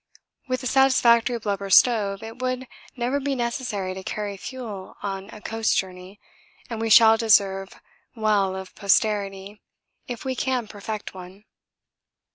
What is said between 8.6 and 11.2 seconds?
posterity if we can perfect